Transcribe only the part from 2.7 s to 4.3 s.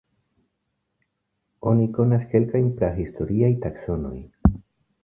prahistoriaj taksonoj.